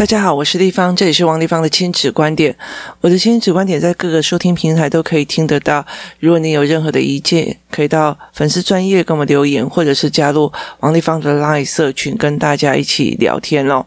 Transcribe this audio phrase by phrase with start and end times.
[0.00, 2.56] 大家好，我是立方，这里是王立方的亲子观点。
[3.02, 5.84] 我的亲子观点在各个收听平台都可以听得到。
[6.20, 13.84] 如果你有任何的意见，可以到粉丝专业给我们留言，或者是加入王立方的 LINE 社群，跟大家一起聊天哦。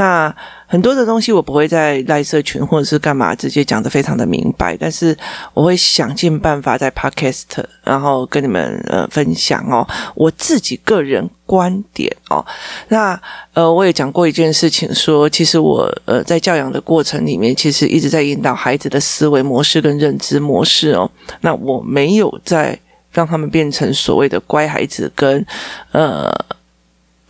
[0.00, 0.34] 那
[0.66, 5.14] 很多的东西我不会在赖社群或者是干嘛直接讲得非常的明白，但是
[5.52, 7.42] 我会想尽办法在 Podcast
[7.84, 12.42] 然后跟你们呃分享哦，我自己个人观点哦。
[12.88, 13.20] 那
[13.52, 21.10] 呃我也讲过一件事情说，说其实我呃在教养的过程里面，其实一直在引导孩子的思维模式跟认知模式哦。
[21.42, 22.78] 那我没有在
[23.12, 25.44] 让他们变成所谓的乖孩子跟
[25.92, 26.32] 呃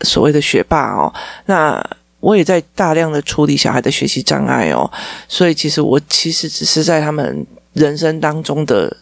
[0.02, 1.12] 所谓的学霸哦。
[1.46, 1.84] 那
[2.20, 4.90] 我也在大量的处理小孩的学习障碍哦，
[5.26, 8.94] 所以其实我其实只是在他们人生当中的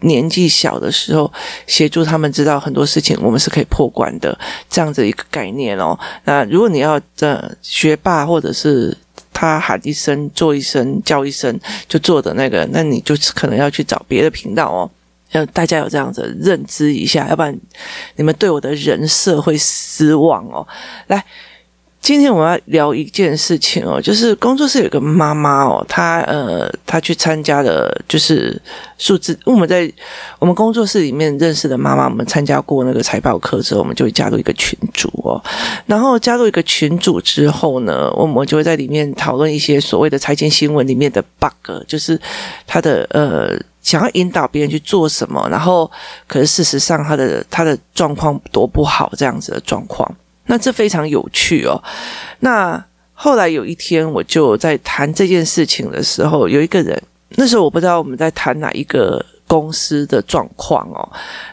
[0.00, 1.32] 年纪小的时候，
[1.66, 4.36] 协助他们知道很多事情，我们是可以破关的
[4.68, 5.98] 这样子一个概念哦。
[6.24, 8.96] 那如果你要这学霸，或者是
[9.32, 14.90] 他喊一声做一声叫一声就做的那个，那你就可能要去找别的频道哦。
[15.30, 17.56] 要大家有这样子认知一下，要不然
[18.16, 20.66] 你们对我的人设会失望哦。
[21.06, 21.24] 来。
[22.04, 28.60] 今天我要聊一件事情哦，就是工作室有个妈妈哦，她呃，她去参加了就是
[28.98, 29.90] 数字，我们在
[30.38, 35.42] 我们工作室里面认识的妈妈，我们参加过那个财报课之后，我们就会加入一个群组哦，
[35.86, 42.20] 然后加入一个群组之后呢，我们就会在里面讨论一些所谓的财经新闻里面的 bug，就是
[42.66, 45.90] 他的呃想要引导别人去做什么，然后
[46.26, 50.14] 可是事实上他的他的状况多不好这样子的状况。
[50.46, 51.82] 那这非常有趣哦。
[52.40, 57.00] 那后来有一天，我就在谈这件事情的时候，有一个人，
[57.36, 61.08] 那时候我不知道我们在谈哪一个公司的状况哦。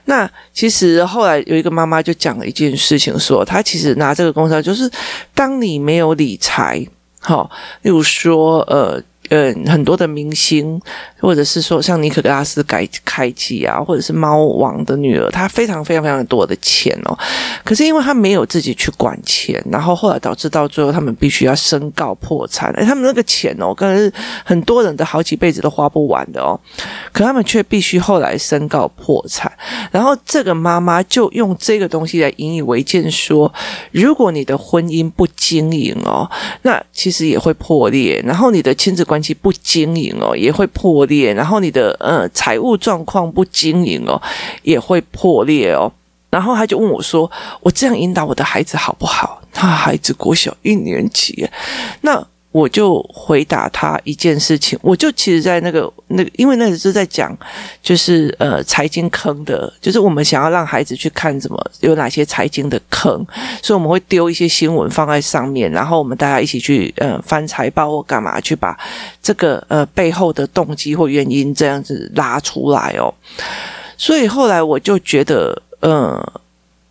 [0.06, 4.90] 那其实后来有一个妈妈就讲了一件事情，说她其实拿这个公司，就是
[5.34, 6.86] 当你没有理财，
[7.20, 7.50] 好，
[7.84, 9.02] 例如说呃。
[9.34, 10.78] 嗯，很多的明星，
[11.22, 17.18] 或者是说像尼可拉斯改开机啊，或者是猫王的女儿，她非常非常非常多的钱哦。
[17.64, 22.74] 可是因为她没有自己去管钱，然后后来导致到最后他们必须要申告破产。
[22.74, 24.12] 诶，他们那个钱哦，可能是
[24.44, 26.60] 很多人的好几辈子都花不完的哦。
[27.14, 29.50] 可他们却必须后来申告破产。
[29.92, 33.50] 然后这个妈妈就用这个东西来引以为鉴，说
[33.92, 36.30] 如果你的婚姻不经营哦，
[36.64, 38.22] 那其实也会破裂。
[38.26, 41.34] 然后你的亲子关不经营哦，也会破裂。
[41.34, 44.22] 然后你的呃财务状况不经营哦，
[44.64, 45.92] 也会破裂哦。
[46.30, 47.30] 然后他就问我说
[47.62, 51.48] ：“我这样引导我的孩子好不好？”他孩子国小一年级，
[52.02, 52.26] 那。
[52.52, 57.34] 我就回答他一件事情，我就其实，在那个那个，因为那时是在讲，
[57.82, 63.26] 就是呃财经坑的，就是我们想要让孩子去看什么，有哪些财经的坑，
[63.64, 68.78] 所以我们会丢一些新闻放在上面，然后我们大家一起去呃翻财报或干嘛，去把
[69.24, 73.14] 这个呃背后的动机或原因这样子拉出来哦。
[73.98, 76.42] 所以后来我就觉得，呃，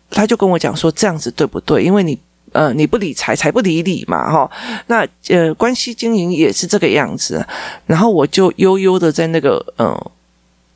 [0.09, 1.83] 他就跟我讲说这样子对不对？
[1.83, 2.17] 因为你。
[2.53, 4.51] 呃，你不理财，财不理你嘛，哈。
[4.87, 7.45] 那呃，关系经营也是这个样子。
[7.85, 10.11] 然后我就悠悠的在那个呃，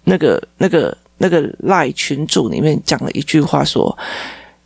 [0.05, 3.97] 那个那个那个赖群主里面讲了一句话说，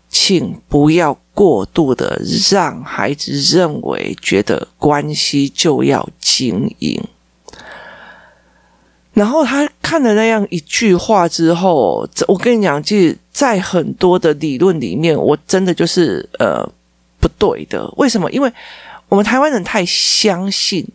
[0.07, 2.21] 请不要过度的
[2.51, 7.03] 让孩子认为觉得关系就要经营。
[9.13, 16.69] 然后他看了那样一句话之后，我跟你讲，其实在很多的理论里面，我真的就是呃。
[17.19, 18.29] 不对的，为什么？
[18.31, 18.51] 因为
[19.07, 20.85] 我们台湾人太相信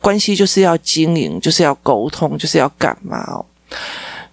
[0.00, 3.44] 关系就是要经营，就是要沟通，就是要干嘛哦。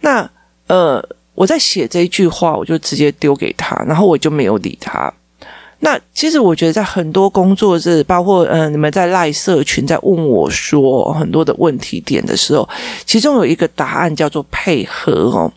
[0.02, 0.30] 那
[0.68, 5.14] 呃，我在写这一句话，我就直接丢给他，然后我就没有理他。
[5.86, 12.68] 那其实我觉得，在很多工作是包括嗯、呃，你们在赖社群在问我说很多的问题点的时候，
[13.06, 15.52] 其中有一个答案叫做配合哦，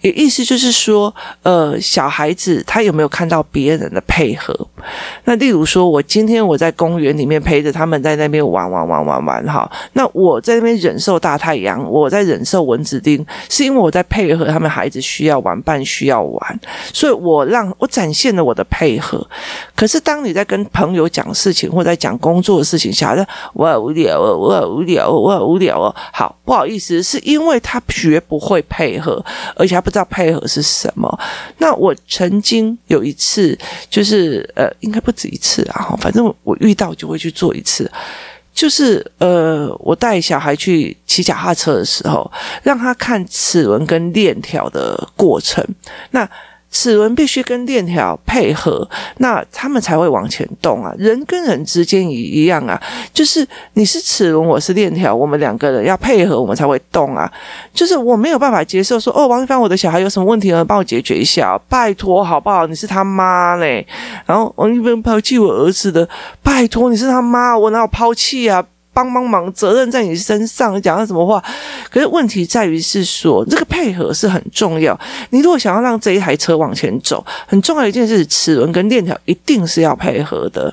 [0.00, 4.56] 也意思就是说，呃，小孩子他有没有看到别人的配合？
[5.24, 16.60] 那例如说，我今天我在公园里面陪着他们在那边玩玩玩玩玩哈，那我在那边忍受大太阳，我在忍受蚊子叮，是因为我在配合他们孩子需要玩伴需要玩，
[16.92, 19.26] 所以我让我展现了我的配合。
[19.74, 25.94] 可是，当你在跟朋友讲事情，或在讲工作的事情，小孩子我好无聊哦，我好无聊哦，我好无聊哦。
[26.12, 29.24] 好，不好意思，是因为他学不会配合，
[29.56, 31.18] 而且他不知道配合是什么。
[31.58, 33.58] 那我曾经有一次，
[33.88, 37.90] 就是呃，应该不止一次啊，反正我遇到就会去做一次。
[38.54, 42.30] 就是呃，我带小孩去骑脚踏车的时候，
[42.62, 45.66] 让他看齿轮跟链条的过程。
[46.10, 46.28] 那
[46.72, 48.88] 齿轮必须跟链条配合，
[49.18, 50.92] 那他们才会往前动啊。
[50.98, 52.80] 人跟人之间也一样啊，
[53.12, 57.30] 就是你是齿轮，我是链条，我们两个人要配合，我们才会动啊。
[57.74, 60.64] 就是我没有办法接受说，哦，王一凡，我的小孩有什么问题呢？
[60.64, 62.66] 帮我解决一下，拜托好不好？
[62.66, 63.86] 你是他妈嘞，
[64.24, 66.08] 然后王一凡抛弃我儿子的，
[66.42, 68.64] 拜托你是他妈，我哪有抛弃啊？
[68.92, 70.80] 帮帮忙，责任在你身上。
[70.82, 71.42] 讲了什么话？
[71.90, 74.98] 可是问题在于是说，这个配合是很重要。
[75.30, 80.72] 你如果想要让这一台车往前走，很重要一件事，齿轮跟链条一定是要配合的。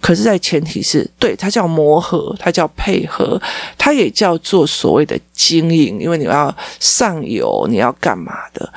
[0.00, 3.40] 可是，在前提是对它叫磨合，它叫配合，
[3.78, 8.72] 它也叫做所谓的经营，因为你要上游，你要干嘛的？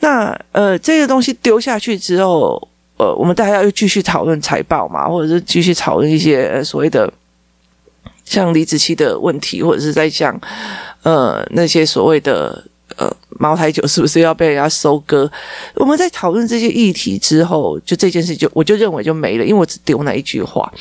[0.00, 2.56] 那呃，这个东西丢下去之后，
[2.96, 7.12] 呃，我们大家要继续讨论财报嘛，或者是继续讨论一些所谓的。
[8.24, 10.38] 像李子柒的问题，或者是在讲，
[11.02, 12.64] 呃，那些所谓的
[12.96, 15.30] 呃茅台酒是不是要被人家收割？
[15.74, 20.72] 我们在讨论这些议题之后，就这件事就我就认为就没了，因为我只丢那一句话。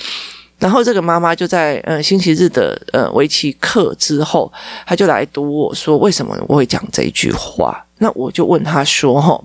[0.59, 4.51] 然后这个妈妈就在呃星期日的呃围棋课之后，
[4.85, 7.83] 她就来读我说为什么我会讲这一句话？
[7.97, 9.41] 那我就问她说哈，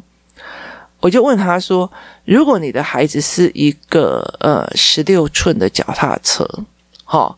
[1.01, 1.91] 我就问她说，
[2.27, 6.47] 如果你的孩子是一个呃十六寸的脚踏车，
[7.05, 7.35] 哈。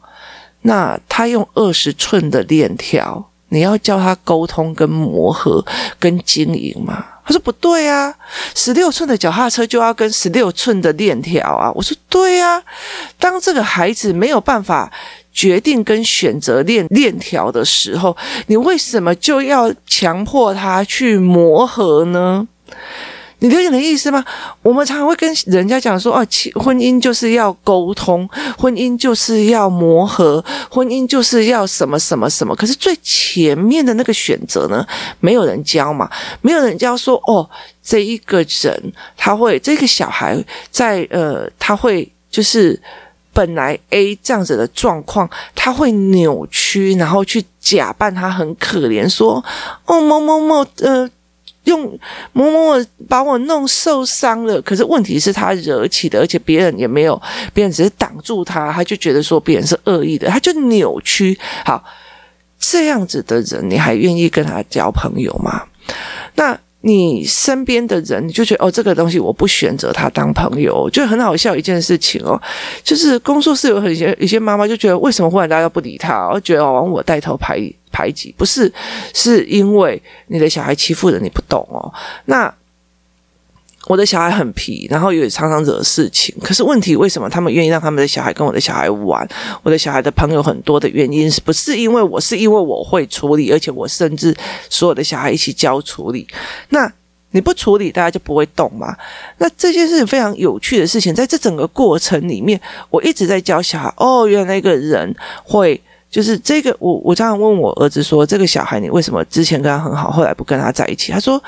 [0.68, 5.64] 那他用二十寸的链条，你要教他沟通、跟磨合、
[5.98, 7.04] 跟经营吗？
[7.24, 8.14] 他说不对啊，
[8.54, 11.72] 十六寸的脚踏车就要跟十六寸的链条啊。
[11.74, 12.62] 我说对啊，
[13.18, 14.90] 当这个孩子没有办法
[15.32, 18.16] 决定跟选择链链条的时候，
[18.46, 22.46] 你为什么就要强迫他去磨合呢？
[23.40, 24.24] 你了解的意思吗？
[24.62, 32.56] 我们常常会跟人家讲说，哦，婚姻就是要沟通，婚姻就是要磨合，婚姻就是要什么什么什么。
[32.56, 34.84] 可是最前面的那个选择呢，
[35.20, 37.48] 没有人教嘛，没有人教说，哦，
[37.80, 40.36] 这一个人他会，这个小孩
[40.72, 42.80] 在呃，他会就是
[43.32, 49.44] 本来 A 这样子的状况，他会扭曲，然后去假扮他很可怜，说，
[49.86, 51.08] 哦，某某某，呃。
[51.68, 51.98] 用
[52.32, 57.20] 某某把我弄受伤了，可是问题是他惹起的，而且别人也没有，
[57.54, 61.38] 别人只是挡住他，他就觉得说别人是恶意的，他就扭曲。
[61.64, 61.84] 好，
[62.58, 65.62] 这样子的人，你还愿意跟他交朋友吗？
[66.34, 66.58] 那。
[66.80, 72.40] 你身边的人，你就觉得哦，这个东西我不选择他当朋友，就很好笑一件事情哦，
[72.84, 76.28] 就是工作室有很些一些妈妈就觉得，为什么忽然大家不理他？
[76.32, 77.60] 我觉得往我带头排
[77.90, 78.72] 排挤，不是，
[79.12, 81.92] 是因为你的小孩欺负人，你不懂哦，
[82.26, 82.52] 那。
[83.88, 86.34] 我的小孩很皮，然后也常常惹事情。
[86.42, 89.26] 可是问题，为什么他们愿意让他们的小孩跟我的小孩玩？
[89.62, 94.36] 我的小孩的朋友很多的原因，是不是因为我是因为我会处理，而且我甚至
[94.68, 96.28] 所有的小孩一起教处理。
[96.68, 96.92] 那
[97.30, 98.94] 你不处理，大家就不会动嘛。
[99.38, 102.60] 那这件事情非常有趣的事情，在这整个过程里面，
[102.90, 103.90] 我一直在教小孩。
[103.96, 105.80] 哦，原来那个人会
[106.10, 106.76] 就是这个。
[106.78, 111.42] 我我常常问我儿子说：“这个小孩，你为什么之前跟他很好，后来不跟他在一起？”他说。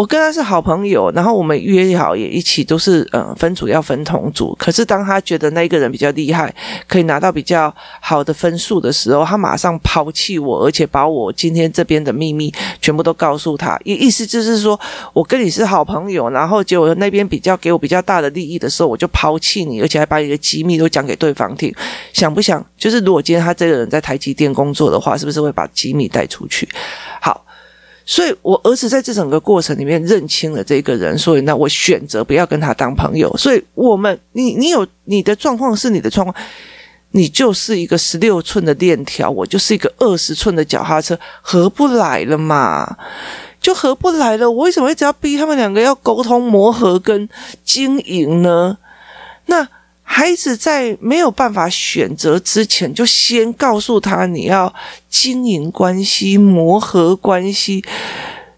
[0.00, 4.56] 我跟他是好朋友，然后我们约好也一起都是嗯分组要分同组。
[4.58, 6.50] 可是当他觉得那个人比较厉害，
[6.88, 7.70] 可以拿到比较
[8.00, 12.50] 好的分数的时候，他马上抛弃我，而且把我今天这边的秘密
[12.80, 13.78] 全部都告诉他。
[13.84, 14.80] 意意思就是说
[15.12, 21.70] 我跟你是好朋友，然后结果那边比较给我比较大的利益的时候，我就抛弃你，而且还把你的机密都讲给对方听。
[22.14, 22.64] 想不想？
[22.78, 26.66] 就是如果今天他这个人在台积电工作的话，是不是会把机密带出去？
[27.20, 27.44] 好。
[28.10, 33.32] 所以，我儿子在这整个过程里面认清了这个人，所以那我选择不要跟他当朋友。
[33.36, 36.34] 所以，我们，你，你有你的状况是你的状况，
[37.12, 42.96] 你就是一个十六寸的链条，我就是一个二十寸的脚踏车，合不来了嘛？
[43.60, 44.50] 就合不来了。
[44.50, 47.28] 我为什么一直要逼他们两个要沟通、磨合跟
[47.64, 48.76] 经营呢？
[49.46, 49.68] 那。
[50.12, 54.74] 孩子在没有办法选择之前，就先告诉他你要
[55.08, 57.82] 经营关系、磨合关系。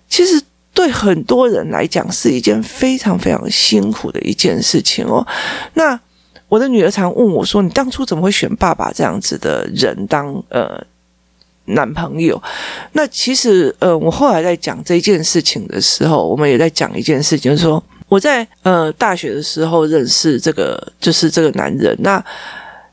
[0.09, 0.43] 其实
[0.73, 5.25] 对很多人来讲是一件非常非常辛苦的一件事情哦。
[5.75, 5.99] 那
[6.49, 10.83] 我的女儿常问我说：“你当初怎么会选爸爸这样子的人当呃
[11.67, 12.43] 男朋友？”
[12.93, 17.81] 那其实呃，我后来在讲这件事情的时候，我们也在讲一件事情，就是说。
[18.13, 21.97] 我在呃大学的时候认识这个，就是这个男人。
[22.01, 22.23] 那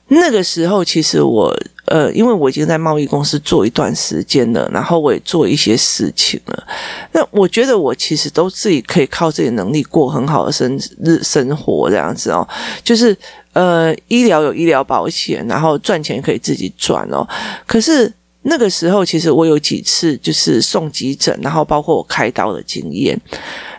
[0.08, 1.54] 那个时候，其实我
[1.88, 6.68] 呃，因为我已经在贸易公司做一段时间了，然后我也做一些事情了。
[7.12, 12.48] 那我觉得我其实都自己可以靠自己能力过很好的生日生活这样子哦。
[12.82, 13.14] 就是
[13.52, 17.28] 呃，医疗有医疗保险，然后赚钱可以自己赚哦。
[17.68, 18.10] 可是
[18.44, 23.20] 那个时候，其实我有几次就是送急诊，然后包括我开刀的经验。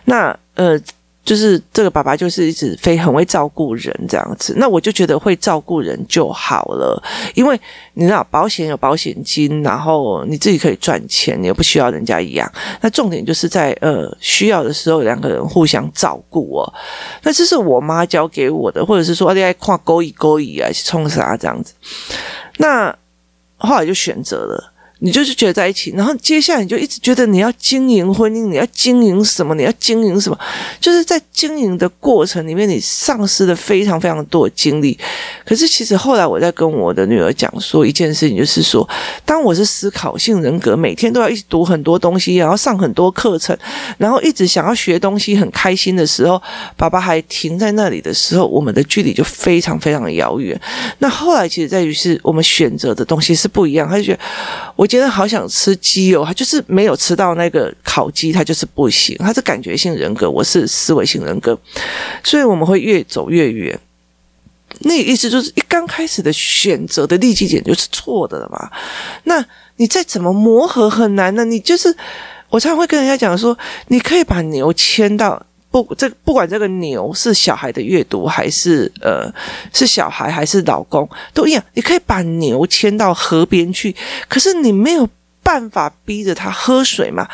[0.05, 0.79] 那呃。
[1.23, 7.01] 就是这个爸爸就是一直非很会照顾人这样子，那我就觉得会照顾人就好了，
[7.35, 7.59] 因为
[7.93, 12.51] 你知道保险有保险金，然后你自己可以赚钱，你又不需要人家养。
[12.81, 16.73] 那重点就是在呃需要的时候两个人互相照顾哦。
[17.21, 21.73] 那这是我妈教给我的，或者是说你爱跨勾一勾引啊去，冲啥这样子。
[22.57, 22.93] 那
[23.57, 24.70] 后来就选择了。
[25.03, 29.55] 你就是觉得在一起，然后接下来你就一直觉得你要经营婚姻，你要经营什么？
[29.55, 30.37] 你要经营什么？
[30.79, 34.95] 就是在经营的过程里面，你丧失了非常非常多的精力。
[35.43, 38.87] 可是其实后来我在跟我的女儿讲说一件事情，就是说，
[39.25, 43.57] 当我是思考性人格，每天都要一直读很多东西，然后上很多课程，
[43.97, 46.39] 然后一直想要学东西，很开心的时候，
[46.77, 50.59] 爸爸还停在那里的时候，我们的距离就非常非常遥远。
[50.99, 54.19] 那后来其实在于是我们选择的东西是不一样，他就觉得
[54.81, 54.91] 我。
[54.91, 59.15] 觉得好想吃鸡哦，他就是没有吃到那个烤鸡，他就是不行。
[59.19, 61.57] 他是感觉性人格，我是思维性人格，
[62.25, 63.79] 所以我们会越走越远。
[64.79, 68.69] 那意思就是一刚开始的选择的立基点就是错的了嘛？
[69.23, 69.45] 那
[69.77, 71.45] 你再怎么磨合很难呢？
[71.45, 71.95] 你就是
[72.49, 73.57] 我常常会跟人家讲说，
[73.87, 75.41] 你可以把牛牵到。
[75.71, 79.31] 不，这不管这个牛是小孩的阅读，还是呃
[79.73, 83.95] 是小孩还是老公都一样，你可以把牛牵到河边去，
[84.27, 85.07] 可是你没有
[85.41, 87.25] 办法逼着他喝水嘛。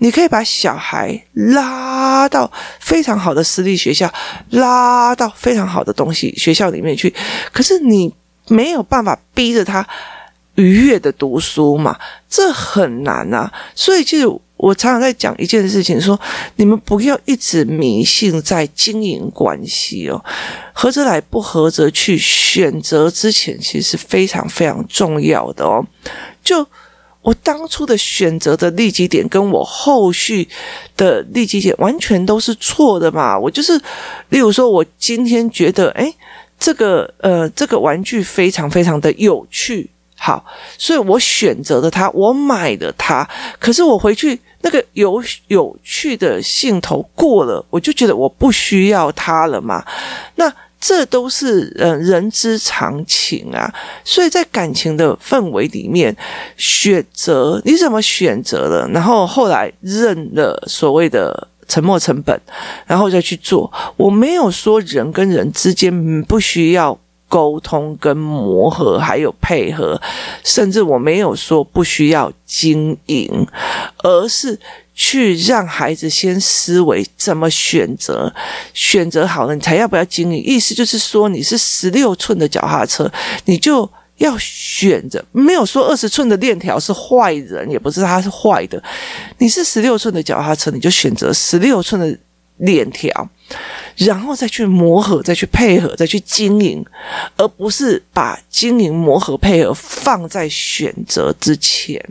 [0.00, 4.12] 你可以把小孩拉到非常好的私立学校，
[4.50, 7.14] 拉到非常好的东西学校里面去，
[7.50, 8.14] 可是你
[8.48, 9.86] 没有办法逼着他
[10.56, 13.50] 愉悦的读书嘛，这很难啊。
[13.74, 14.28] 所以其实。
[14.58, 16.20] 我常常在讲一件事情，说
[16.56, 20.22] 你们不要一直迷信在经营关系哦，
[20.74, 22.18] 合则来，不合则去。
[22.18, 25.84] 选择之前其实是非常非常重要的哦。
[26.42, 26.66] 就
[27.20, 30.48] 我当初的选择的立基点，跟我后续
[30.96, 33.38] 的立基点完全都是错的嘛。
[33.38, 33.78] 我就是，
[34.30, 36.12] 例如说，我今天觉得，诶，
[36.58, 39.90] 这个呃，这个玩具非常非常的有趣。
[40.16, 40.44] 好，
[40.76, 43.28] 所以我选择了它，我买了它。
[43.60, 49.84] 可是我回去那个有有趣的兴头过了，我就觉得我不需要它了嘛。
[50.34, 53.72] 那这都是嗯人之常情啊。
[54.04, 56.16] 所以在感情的氛围里面，
[56.56, 62.38] 选择你怎么选择了，然后后来认了所谓的沉没成本，
[62.86, 63.72] 然后再去做。
[63.96, 66.98] 我没有说人跟人之间不需要。
[67.28, 70.00] 沟通跟磨合，还有配合，
[70.42, 73.46] 甚至我没有说不需要经营，
[73.98, 74.58] 而是
[74.94, 78.32] 去让孩子先思维怎么选择，
[78.72, 80.42] 选择好了，你才要不要经营。
[80.42, 83.10] 意思就是说，你是十六寸的脚踏车，
[83.44, 88.82] 你就要选择，没有说二十寸的链条是坏人，也不是他是坏的，
[89.38, 92.18] 你是十六寸的脚踏车，你就选择十六寸的
[92.58, 93.28] 链条。
[93.96, 96.84] 然后再去磨合，再去配合，再去经营，
[97.36, 102.02] 而不是把经营、磨合、配合放在选择之前，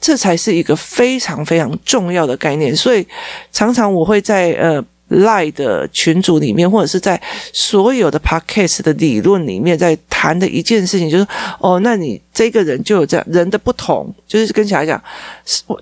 [0.00, 2.76] 这才是一个非常非常重要的概念。
[2.76, 3.06] 所以
[3.50, 4.84] 常常我会在呃。
[5.08, 7.20] 赖的群组里面，或者是在
[7.52, 11.26] 所有的 podcast 的理论里面，在谈的一件事情，就是
[11.58, 15.02] 哦，那你这个人就有这样人的不同，就是跟小孩讲，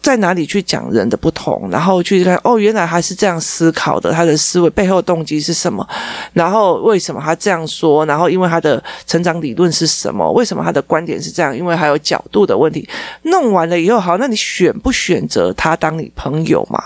[0.01, 5.87] 在哪里去讲人的不同，然后去看哦，原来他是这样思考的，他的思维背后动机是什么，
[6.33, 12.89] 然后为什么他这样说，然后因为他的成长理论是什么，为什么他的观点是这样，因为还有角度的问题。
[13.23, 16.81] 弄完了以后，好，那你选不选择他当你朋友嘛？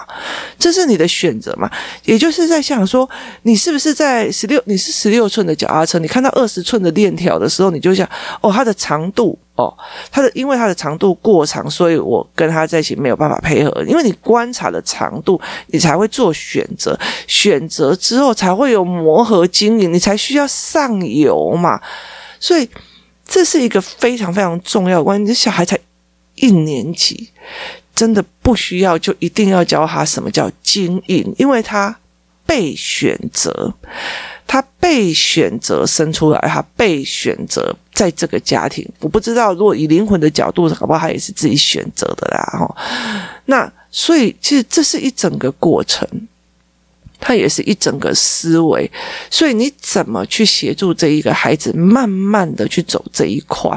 [0.59, 1.71] 这是你的选择嘛？
[2.05, 2.30] 也就。
[2.31, 3.11] 就是在想说，
[3.43, 4.63] 你是不是在十六？
[4.67, 8.09] 你是十六寸的脚踏车，你看到二十寸的链条的时候，你就想，
[8.41, 9.77] 哦，它的长度，哦，
[10.13, 13.83] 它的因为它的长度过长，所以我跟他在一起没有办法配合。
[13.83, 16.97] 因为你观察的长度，你才会做选择，
[17.27, 21.81] 选择之后才会有磨合经营，你才需要上游嘛。
[22.39, 22.71] 所以
[23.27, 25.27] 这是一个非常非常重要的关键。
[25.27, 25.77] 这小孩才
[26.37, 27.29] 一年级，
[27.93, 31.97] 真的不需要就一定要教他什么叫经营，因为他。
[32.51, 33.73] 被选择，
[34.45, 38.85] 他被选择生出来，他被选择在这个家庭。
[38.99, 42.43] 我不知道，如果以灵魂的角度，搞不好他也是自己选择的啦。
[42.59, 42.77] 哈，
[43.45, 46.05] 那所以其实这是一整个过程。
[47.21, 48.91] 它也是一整个思维，
[49.31, 53.71] 所以你怎么去协助这一个孩子慢慢的去走这一块？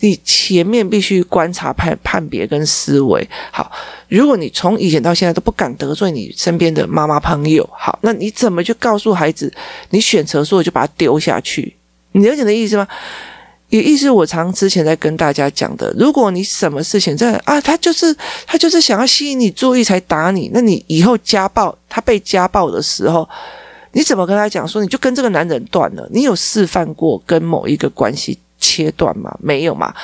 [0.00, 3.28] 你前面必须观察判判别跟思维。
[3.52, 3.70] 好，
[4.08, 9.52] 如果你从以前到现在都不敢得罪你身边的妈妈朋友，好，那你怎么去告诉孩子？
[9.90, 11.76] 你选择错就把它丢下去？
[12.12, 12.88] 你了解的意思吗？
[13.68, 23.28] 也意思我常之前在跟大家讲的，如果你什么事情在啊，他就是他就是想要吸引你注意才打你，那你以后家暴他被家暴的时候，
[23.92, 26.08] 你怎么跟他讲说你就跟这个男人断了？
[26.10, 29.36] 你有示范过跟某一个关系切断吗？
[29.40, 29.94] 没有嘛？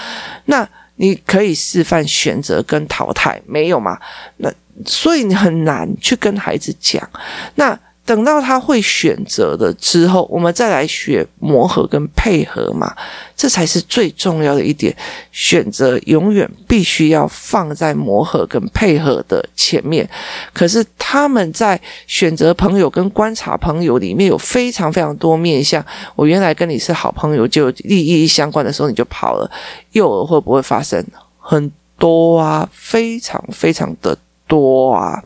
[0.44, 3.99] 那你可以示范选择跟淘汰，没有嘛？
[4.37, 4.52] 那
[4.85, 7.09] 所以你很难去跟孩子讲
[7.54, 7.78] 那。
[8.07, 12.95] 等到他会选择的之后，我们再来学磨合跟配合嘛，
[13.35, 14.95] 这才是最重要的一点。
[15.33, 20.09] 选择永远必须要放在磨合跟配合的前面。
[20.53, 25.85] 可是他们在选择朋友跟观察朋友里面有非常非常多面向。
[26.15, 29.51] 我原来跟你是好朋友，就利益相关的时候你就跑了，
[29.93, 31.03] 幼儿会不会发生？
[31.39, 35.23] 很多啊，非常非常的多啊。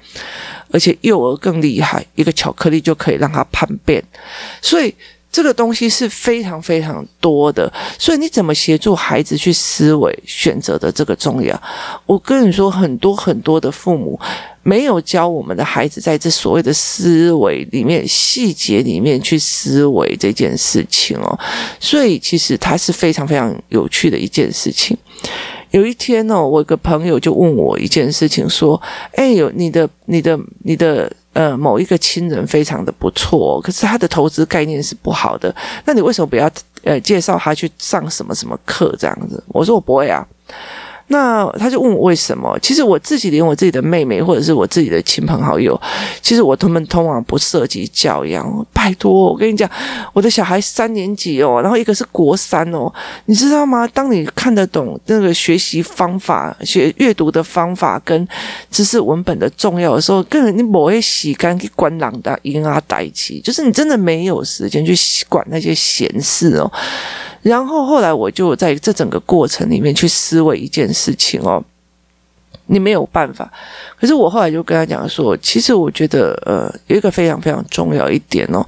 [0.71, 4.03] 而且幼儿更厉害，一个巧克力就可以让他叛变，
[4.61, 4.95] 所以
[5.31, 7.71] 这个东西是非常非常多的。
[7.99, 11.61] 所以你怎么协助孩子去思维选择的这个重要？
[12.07, 14.19] 我跟你说，很多很多的父母
[14.63, 21.39] 没有教我们的孩子在这所谓的思维里面、细节里面去思维这件事情哦。
[21.79, 24.97] 所以其实它是非常非常有趣的一件事情。
[25.71, 28.81] 有一天、哦，我一个朋友就问我一件事情，说
[29.15, 36.51] ：“哎，有你的、你的、你的呃某一个亲人非常的不错，可是他的投资概念是不好的，那你为什么不要
[36.83, 40.27] 呃介绍他去上什么什么课这样子？”我说：“我不会啊。”
[41.09, 42.59] 那他就问我为什么？
[42.61, 45.79] 其实我自己连我自己的妹妹或者是我自己的亲朋好友，
[46.23, 48.67] 其实我他们通常不涉及教养。
[48.73, 49.69] 拜托，我跟你讲，
[50.13, 52.93] 我的小孩三年级哦，然后一个是国三哦，
[53.25, 53.89] 你知道吗？
[53.89, 58.27] 当你看得懂那个学习方法、学阅读的方法跟
[58.71, 64.95] 知识文本的重要的时候，更你不会洗干去关狼的婴儿代齐，就是你真的没有时间去
[65.29, 66.71] 管那些闲事哦。
[67.43, 71.63] 然后后来我就在这整个过程里面去思维一件事情哦，
[72.67, 73.51] 你没有办法。
[73.99, 78.67] 可是我后来就跟他讲说，其实我觉得呃有一个非常非常重要一点哦，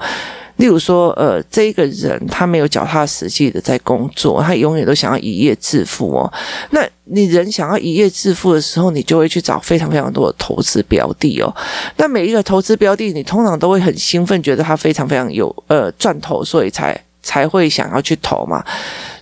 [0.56, 6.32] 例如说呃这一个人他没有脚踏实地的在工作，他永远都想要一夜致富哦。
[6.70, 11.52] 那你人想要一夜致富的时候，你就会去找非常非常多的投资标的哦。
[11.96, 16.98] 那每一个投资标的，你通常都会很兴奋，觉得它非常非常有呃赚头，所以才。
[17.22, 18.64] 才会想要去投嘛，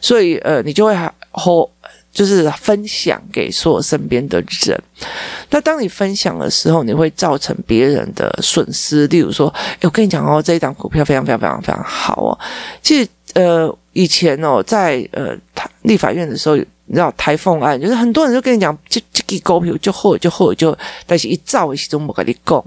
[0.00, 0.96] 所以呃，你就会
[1.30, 1.70] 后
[2.12, 4.80] 就是分享给所有身边的人。
[5.50, 9.06] 那当你分享的时候，你会造成别人的损失。
[9.08, 9.48] 例如说，
[9.80, 12.38] 诶我跟你讲哦，这一档股票非常非常非常非常好哦。
[12.82, 15.37] 其实呃，以前哦，在呃
[15.82, 22.64] 立法院的时候，你知道台风案，就是很多人就跟你讲，就这个股票就后就后就，但是一造一些都没跟你讲。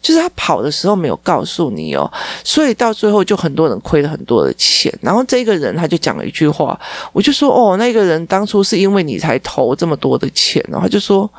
[0.00, 2.10] 就是他跑的时候没有告诉你哦，
[2.44, 4.92] 所以到最后就很多人亏了很多的钱。
[5.00, 6.78] 然后这个人他就讲了一句话，
[7.12, 10.78] 我就说哦，那个人当初是因为你才投这么多的钱哦。
[10.80, 11.30] 他就说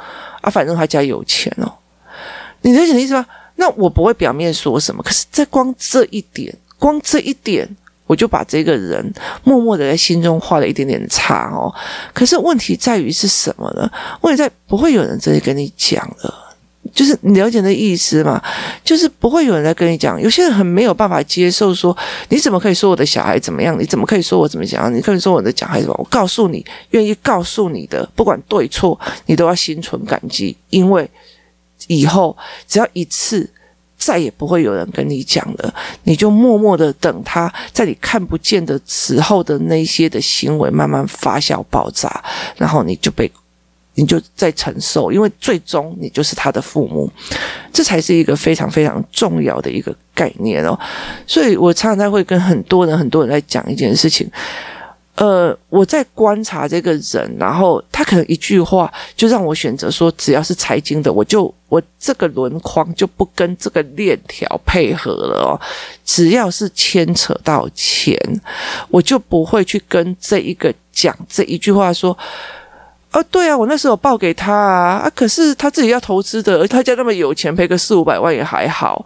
[0.41, 1.71] 啊，反正他家有钱哦。
[2.62, 3.26] 你理解的意思吗？
[3.56, 7.67] 那我不会表面说什么，可是在光这一点，光这一点，
[8.06, 11.73] 我就把这个人默默的在心中画了一点点叉哦。
[12.13, 13.89] 可是问题在于是什么呢？
[14.21, 16.34] 问题在不会有人直接跟你讲的。
[16.93, 18.41] 就是你了解的意思嘛？
[18.84, 20.21] 就是不会有人来跟你讲。
[20.21, 21.95] 有些人很没有办法接受，说
[22.30, 23.80] 你怎么可以说我的小孩怎么样？
[23.80, 24.93] 你怎么可以说我怎么讲？
[24.93, 25.95] 你可以说我的小孩怎么？
[25.97, 31.10] 我告诉你，愿意告诉你的，不管对错，你都要心存感激，因为
[31.88, 32.36] 以后
[32.67, 33.50] 只要一次，
[33.97, 35.73] 再也不会有人跟你讲了。
[36.04, 42.23] 你就默默的等他在你看不见的时候的那些的行为慢慢发酵爆炸，
[42.56, 43.32] 然后你就被。
[43.98, 47.12] 你就在承受，因为最终你就是他的父母，
[47.74, 50.80] 这才是一个非常非常重要的一个概念哦。
[51.26, 54.30] 所以我常常会跟很多人、很多人在讲一件事情。
[55.16, 65.60] 呃，我在观察这个人，然后他可能一句话就让我选择说，只要是财经的，我就我这个轮框就不跟这个链条配合了哦。
[66.06, 68.16] 只要是牵扯到钱，
[68.90, 72.16] 我就不会去跟这一个讲这一句话说。
[73.17, 79.03] 哦，对啊，我那时候报给他啊，啊，可是他自己要投资的，而他家那么有钱，赔个四五百万也还好。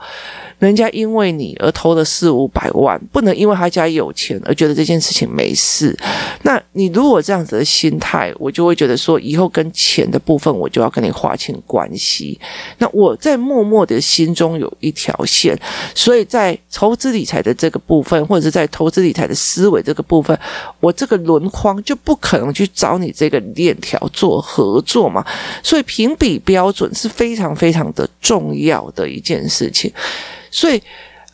[0.60, 5.97] 人家因为你而投了四五百万，不能因为他家有钱而觉得这件事情没事。
[6.43, 12.39] 那你如果这样子的心态，我就会觉得说，以后跟钱的部分，我就要跟你划清关系。
[12.78, 15.58] 那我在默默的心中有一条线，
[15.95, 20.38] 所以在投资理财的这个部分，或者是在投资理财的思维这个部分，
[20.80, 25.26] 我这个轮框就不可能去找你这个链条做合作嘛。
[25.64, 29.92] 所以评比标准是非常非常的重要的一件事情。
[30.52, 30.82] 所以，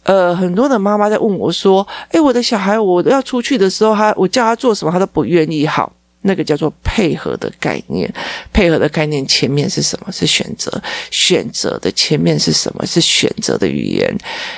[0.03, 5.91] 呃，很多的妈妈在问我说：“诶，我的小孩，我要出去的时候，他我叫他做什么，他都不愿意。”好。
[6.21, 8.11] 那个叫做配合的概念，
[8.51, 10.11] 配合的概念前面是什么？
[10.11, 10.71] 是选择。
[11.11, 12.85] 选择的前面是什么？
[12.85, 14.17] 是选择的语言。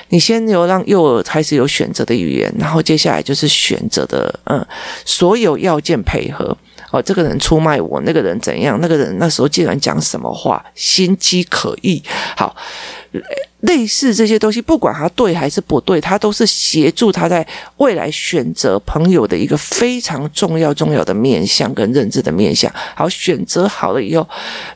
[0.09, 4.65] 你先有让幼儿开始有选择的语言，然后接下来就是选择的，嗯，
[5.05, 6.57] 所有要件配合。
[6.91, 8.79] 哦，这个人出卖我，那个人怎样？
[8.81, 12.01] 那个人那时候竟然讲什么话，心机可疑。
[12.35, 12.55] 好。
[13.61, 17.45] 类似这些东西，不管他对还是不对，他都是协助他在
[17.77, 22.71] 未来选择朋友的一个非常重要重要的面向跟认知的面向。
[22.95, 24.27] 好，选择好了以后，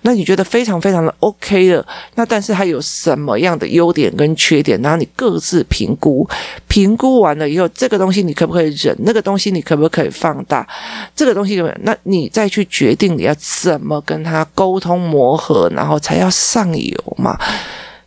[0.01, 1.85] 那你觉得非常非常的 OK 了。
[2.15, 4.81] 那但是他有什么样的优点跟缺点？
[4.81, 6.27] 然后你各自评估，
[6.67, 8.93] 评估完了以后，这个东西你可不可以忍？
[8.99, 10.67] 那个东西你可不可以放大？
[11.15, 11.75] 这个东西有没有？
[11.83, 17.39] 那你再去决定你要怎么跟他沟通磨合，然后才要上游嘛。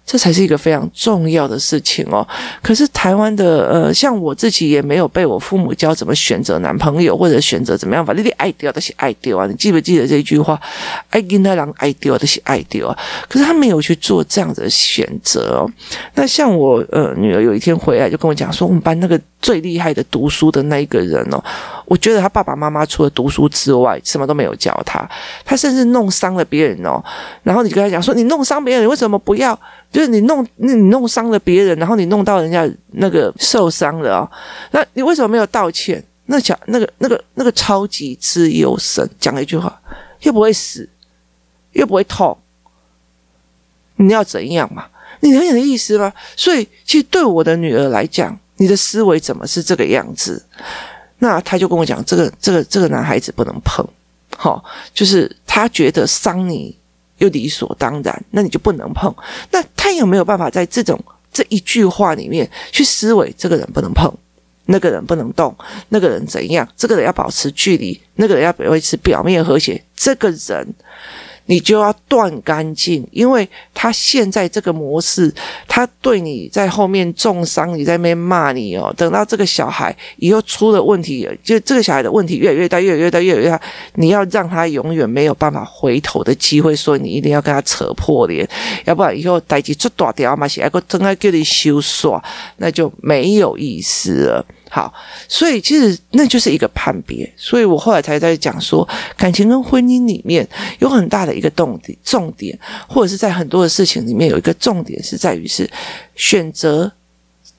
[0.07, 2.27] 这才是一个非常重要的事情哦。
[2.63, 9.47] 可是台湾的呃，像我自己也没有被我父母教怎么选择男朋友或者选择怎么样，反正你爱丢都是爱丢啊。
[9.49, 10.59] 你记不记得这句话？
[11.11, 12.97] 爱跟他人爱丢的是爱丢啊。
[13.29, 15.71] 可是他没有去做这样的选择哦。
[16.15, 21.43] 那像我呃女儿有一天回来就跟我讲说，我们班那个最厉害的读书的那一个人哦，
[21.87, 25.09] 我觉得他爸爸妈妈除了读书之外什么都没有教他，
[25.45, 27.03] 他甚至弄伤了别人哦。
[27.43, 29.59] 然后你跟他讲说，你弄伤别人，你为什么不要？
[29.91, 34.31] 就是你弄你弄伤了别人，然后你弄到人家那个受伤了啊，
[34.73, 36.05] 那你为什么没有道歉？
[36.27, 39.81] 那讲那个那个那个超级自由神讲了一句话，
[40.23, 40.89] 又不会死，
[41.71, 42.37] 又不会痛，
[43.95, 44.87] 你要怎样嘛？
[45.21, 46.13] 你有的意思吗？
[46.35, 50.45] 所以其实对我的女儿来讲，你的思维怎么是这个样子？
[51.19, 53.87] 那他就跟我讲，这个这个这个男孩子不能碰，
[54.37, 56.77] 好，就是他觉得伤你。
[57.19, 59.11] 又理所当然，那你就不能碰。
[59.51, 61.03] 那他有没有办法在这种
[61.33, 63.35] 这一句话里面去思维？
[63.39, 64.15] 这个人不能碰，
[64.67, 65.57] 那个人不能动，
[65.89, 66.69] 那个人怎样？
[66.77, 69.83] 这个人要保持距离，那个人要维持表面和谐。
[69.97, 70.75] 这个人。
[71.47, 75.33] 你就要断干净，因为他现在这个模式，
[75.67, 78.93] 他对你在后面重伤，你在那边骂你哦。
[78.97, 83.61] 等到这个小孩以后出了问题，就这个小孩的问题越来越大，越来越大，越来越大，
[83.95, 88.49] 你要让他永远没有办法回头的机会，所以你一定要跟他扯破脸，
[88.85, 92.23] 要不然以后代志出大条嘛，是还个真爱叫你修耍，
[92.57, 94.47] 那就没有意思了。
[94.69, 94.93] 好，
[95.29, 100.47] 所以其实那就是一个判别，所以我后来才在讲说，感情跟婚姻里面
[100.81, 105.71] 有很大的一个重点，重点，或者是在很多的事情里面有一个重点是在于是
[106.15, 106.91] 选择，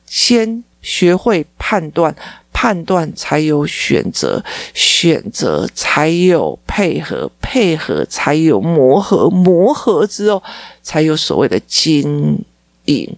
[0.05, 2.13] 先学会判断，
[2.53, 4.43] 判断才有选择，
[4.73, 10.43] 选择才有配合，配合才有磨合，磨合之后
[10.83, 12.37] 才有所谓的经
[12.85, 13.15] 营。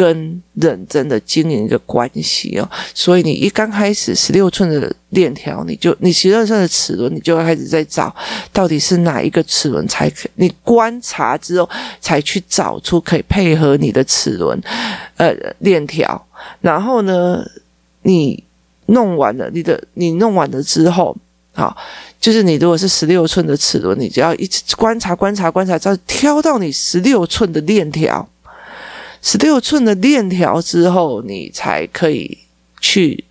[0.00, 8.14] 跟认真的经营一个关系哦，所以你一刚开始十六寸的链条，你就你十六寸的齿轮，你就开始在找
[8.50, 11.68] 到底是哪一个齿轮才可，你观察之后
[12.00, 14.58] 才去找出可以配合你的齿轮，
[15.18, 16.26] 呃，链条。
[16.62, 17.44] 然后呢，
[18.04, 18.42] 你
[18.86, 21.14] 弄完了你的，你弄完了之后，
[21.52, 21.76] 好，
[22.18, 28.26] 就是你如果是十六寸的齿轮，你只要一直观察观察观察，再挑到你十六寸的链条。
[29.22, 32.38] 十六寸的链条之后，你才可以
[32.80, 33.22] 去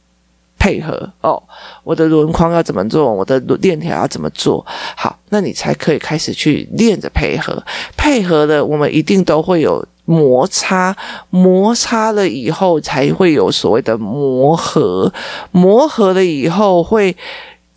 [0.57, 1.41] 配合哦。
[1.83, 3.13] 我的轮框要怎么做？
[3.13, 4.65] 我的链条要怎么做？
[4.95, 7.63] 好，那你才可以开始去练着配合。
[7.97, 10.95] 配合的，我们一定都会有摩擦，
[11.29, 15.11] 摩擦了以后才会有所谓的磨合，
[15.51, 17.15] 磨合了以后会。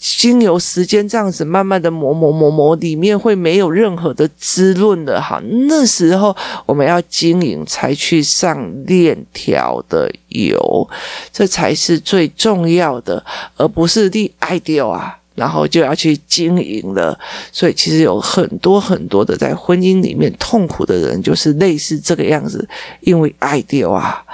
[0.05, 5.41] 经由时间这样子慢慢的磨磨磨磨，里面会没有任何的滋润的哈。
[5.69, 6.37] 那时候
[6.67, 10.89] 我们要经营才去上链条的油，
[11.33, 13.25] 这才是最重要的，
[13.57, 17.17] 而不是你爱掉啊，然后就要去经营了。
[17.53, 22.69] 所以其实有很多很多的在婚姻里面痛苦的人，就是类似这个样子，
[23.03, 24.25] 因为爱掉啊。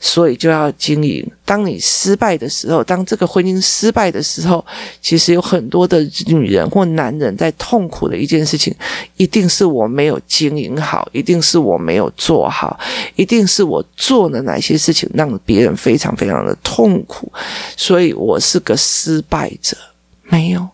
[0.00, 1.24] 所以就要经营。
[1.44, 4.64] 当你失败的时候，当这个婚姻失败的时候，
[5.02, 8.74] 其实有很多的女人或男人在痛苦的一件事情，
[9.16, 12.80] 一定是我没有经营好，一定是我没有做好，
[13.14, 17.30] 一定是我做了哪些事情让别人非常非常的痛苦，
[17.76, 19.76] 所以我是个失败者。
[20.22, 20.66] 没有，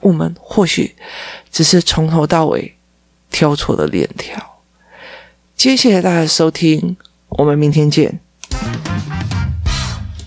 [0.00, 0.94] 我们或许
[1.52, 2.74] 只是从头到尾
[3.30, 4.40] 挑错了链条。
[5.56, 6.96] 谢谢大家收听，
[7.28, 8.20] 我们明天见。
[8.50, 9.35] Thank you.